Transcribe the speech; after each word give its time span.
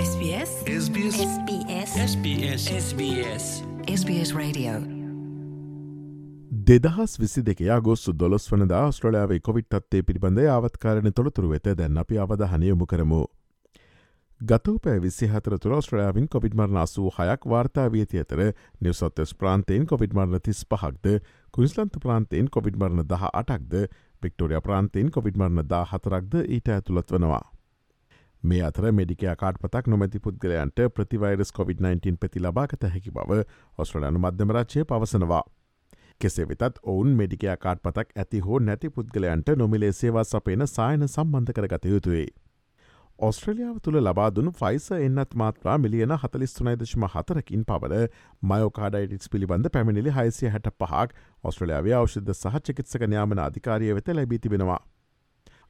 SBS? 0.00 0.50
SBS. 0.64 1.16
SBS. 2.02 2.62
SBS. 2.74 3.44
SBS. 3.94 4.30
Radio. 4.34 4.72
දෙදහස් 6.68 7.18
විසි 7.20 7.42
දෙක 7.42 7.60
ගොස්සු 7.82 8.12
දොස් 8.12 8.48
වනද 8.48 8.72
ස්ට්‍රලයාාවේ 8.92 9.40
කොවිට් 9.40 9.74
අත්තේ 9.74 10.02
පිළිබඳ 10.02 10.38
ආවත්කාරණ 10.46 11.12
තොළතුරු 11.12 11.50
වෙත 11.50 11.68
දැන් 11.78 11.98
අපි 11.98 12.18
අවධහනයොමු 12.18 12.86
කරමු. 12.86 13.20
ගතවපෑ 14.40 15.02
විසි 15.02 15.26
හතර 15.26 15.58
තුර 15.58 15.76
ස්ට්‍රලයාාවින් 15.82 16.28
කොවිඩ් 16.28 16.54
මරණ 16.54 16.82
අසූ 16.86 17.12
හයක් 17.18 17.46
වාර්තා 17.46 17.92
වියති 17.92 18.24
අතර 18.24 18.40
නිවසොත්තස් 18.80 19.34
ප්‍රාන්තයෙන් 19.34 19.86
කොවිඩ් 19.86 20.16
මරණ 20.16 20.40
තිස් 20.40 20.64
පහක්ද 20.64 21.20
කුරිස්ලන්ත 21.52 22.02
ප්‍රාන්තයෙන් 22.02 22.48
කොවිඩ් 22.48 22.80
මරණ 22.80 23.04
දහ 23.04 23.30
අටක්ද 23.34 23.80
වික්ටෝරිය 24.22 24.60
ප්‍රාන්තයෙන් 24.60 25.10
කොවිඩ් 25.10 25.36
මරණ 25.36 25.68
දා 25.68 25.84
හතරක්ද 25.84 26.44
ඊට 26.46 26.68
ඇතුළත් 26.68 27.18
වනවා. 27.18 27.59
මේ 28.42 28.60
අතර 28.62 28.90
මෙඩිකයා 28.92 29.36
කාඩ් 29.36 29.56
පතක් 29.60 29.86
නොමැති 29.86 30.20
පුද්ගලයන්ට 30.20 30.82
ප්‍රතිවයිරස් 30.94 31.50
COොVID-19 31.52 32.16
පැති 32.16 32.40
ලබාගත 32.40 32.84
හැකි 32.88 33.10
බව 33.10 33.40
ඔස්ට්‍රලයානු 33.78 34.18
මධ්‍යමරච්චය 34.18 34.84
පවසනවා. 34.84 35.42
කෙසේ 36.20 36.46
වෙතත් 36.48 36.78
ඔවුන් 36.84 37.16
මෙඩිකයා 37.16 37.56
කාඩ් 37.56 37.82
පතක් 37.82 38.16
ඇති 38.16 38.40
හෝ 38.40 38.60
නැති 38.60 38.90
පුද්ගලයන්ට 38.90 39.50
නොමිලේ 39.56 39.92
සේවා 39.94 40.24
සපේන 40.26 40.66
සායන 40.68 41.08
සම්බන්ධ 41.08 41.52
කරගත 41.52 41.84
යුතුයි. 41.86 42.28
ඔස්ට්‍රලියාව 43.18 43.80
තුළ 43.84 44.00
ලබාදුන් 44.00 44.46
ෆයිස 44.58 44.86
එන්නත් 44.98 45.34
මාත්‍රා 45.40 45.76
මිලියන 45.78 46.14
හතලිස්තුනයිදශම 46.16 47.04
හතරකින් 47.14 47.64
පවර 47.64 47.94
මයෝකාඩයිටිස් 48.44 49.32
පිළිබඳ 49.34 49.68
පැමිණිලි 49.74 50.14
හයිසිය 50.18 50.52
හැට 50.54 50.70
පහක් 50.74 51.26
ඔස්ට්‍රලයාාවේ 51.44 51.94
අවෂධ 51.98 52.32
සහචකිත්සක 52.34 53.04
න්‍යාමන 53.06 53.44
අධිකාරිය 53.46 53.92
වෙත 53.94 54.08
ලැබීතිබෙනවා. 54.14 54.80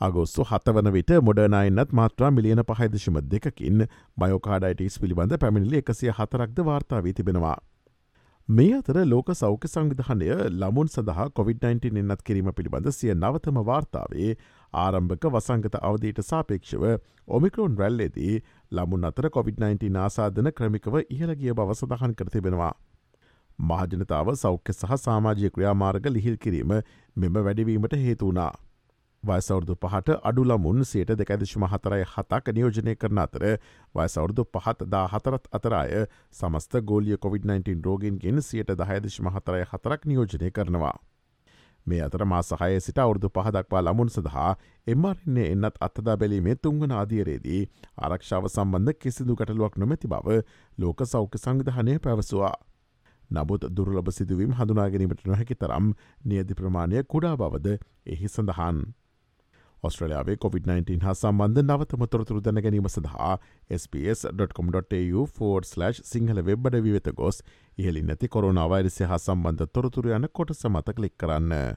අගොස්සු 0.00 0.44
හතවන 0.44 0.92
විට 0.92 1.10
මොඩනයින්නත් 1.22 1.92
මාත්‍රා 1.92 2.30
මිලියන 2.30 2.60
පහයිදශම 2.70 3.16
දෙකකින් 3.30 3.86
බයෝකාඩයිටස් 4.16 4.98
පිළිබඳ 5.00 5.38
පැමිණිලි 5.40 5.78
එකසිය 5.78 6.10
හතරක්ද 6.10 6.58
වාර්තා 6.64 7.02
වී 7.04 7.14
තිබෙනවා. 7.14 7.56
මේ 8.48 8.74
අතර 8.74 8.98
ලෝක 9.04 9.32
සෞඛ්‍ය 9.34 9.68
සංවිධානය 9.68 10.28
ළමුන් 10.50 10.88
සඳහා 10.88 11.26
COොVID-19 11.30 12.02
එන්නත් 12.02 12.22
කිරීම 12.22 12.50
පිළිබඳ 12.52 12.90
සිය 12.92 13.14
නවතම 13.14 13.62
වාර්තාවේ 13.70 14.36
ආරම්භක 14.74 15.24
වසංගත 15.28 15.80
අවධීට 15.82 16.20
සාපේක්ෂව 16.24 16.84
ඔමිකරෝන් 17.28 17.78
රැල්ලේදී 17.78 18.36
ළමුන් 18.72 19.08
අතර 19.10 19.30
COොVID-19 19.30 19.96
ආසාධන 20.02 20.52
ක්‍රමිකව 20.52 21.00
ඉහළගිය 21.08 21.54
බව 21.54 21.78
සඳහන් 21.78 22.14
කර 22.14 22.34
තිබෙනවා. 22.36 22.74
මහජනතාව 23.58 24.36
සෞඛ්‍ය 24.36 24.72
සහ 24.74 24.94
සාමාජය 25.00 25.50
ක්‍රියාමාර්ග 25.50 26.12
ලිහිල් 26.12 26.38
කිරීම 26.38 26.78
මෙම 27.16 27.42
වැඩවීමට 27.42 28.00
හේතුවනා. 28.04 28.52
වයසවුරදු 29.26 29.74
පහට 29.76 30.18
අඩුලමුන් 30.22 30.84
සයට 30.84 31.10
දෙකැදිශම 31.14 31.66
හතරයි 31.66 32.04
හතක් 32.06 32.52
නියෝජනය 32.52 32.94
කරන 32.96 33.18
අතර 33.18 33.44
වයසවුරදු 33.94 34.44
පහත් 34.48 34.88
දා 34.88 35.06
හතරත් 35.08 35.50
අතරය 35.52 36.06
සමස්ත 36.32 36.80
ගෝලිය 36.84 37.16
COොVID-19 37.16 37.84
රෝගෙන්ගෙන් 37.84 38.42
සියට 38.42 38.72
දහයදිශම 38.74 39.28
හතරයි 39.30 39.64
හතරක් 39.64 40.06
නියෝජනය 40.06 40.50
කරනවා. 40.50 40.96
මේ 41.86 42.02
අතර 42.02 42.24
මාසහය 42.26 42.80
සිට 42.80 42.98
අවුරදු 42.98 43.28
පහදක්වා 43.30 43.82
ළමුන් 43.82 44.08
සඳහා 44.10 44.52
එම්මරන්නේ 44.86 45.48
එන්නත් 45.48 45.76
අත්තදා 45.80 46.16
බැලීමේ 46.16 46.56
තුංගන 46.58 46.92
ආදියරේදී 46.92 47.62
ආරක්ෂාව 48.00 48.48
සම්බන්ධ 48.48 48.98
කිසිදු 48.98 49.36
කටලුවක් 49.36 49.76
නොමැති 49.76 50.08
බව 50.08 50.38
ලෝක 50.78 51.04
සෞඛ්‍ය 51.06 51.38
සංවිධානය 51.38 51.98
පැවසවා. 52.00 52.54
නමුත් 53.30 53.66
දුරලබ 53.70 54.08
සිදුවීම් 54.10 54.52
හඳුනාගැනීමට 54.52 55.26
නොහැකි 55.26 55.56
තරම් 55.56 55.86
නියදි 56.24 56.54
ප්‍රමාණය 56.54 57.02
කුඩා 57.04 57.34
බවද 57.36 57.78
එහි 58.06 58.28
සඳහන්. 58.28 58.78
ඔස්ට්‍රලයාාවේ 59.88 60.36
COොVID-19 60.44 61.02
හා 61.02 61.14
සම්බන්ධ 61.14 61.62
නවතම 61.64 62.06
තොරතුරු 62.14 62.40
දැන 62.40 62.62
ගැනීම 62.66 62.88
සඳහා 62.88 63.38
SBS.com.tu4/ 63.78 65.92
සිංහල 66.12 66.42
වෙබ්බඩ 66.50 66.82
විවෙත 66.86 67.08
ගොස් 67.14 67.42
ඉහලි 67.78 68.02
නැති 68.02 68.28
කොරුණාවයිරසය 68.28 69.04
හා 69.12 69.20
සම්බන්ධ 69.20 69.68
තොරතුර 69.72 70.06
යන 70.18 70.28
කොට 70.32 70.54
සමත 70.54 70.96
කලික් 70.96 71.18
කරන්න. 71.18 71.76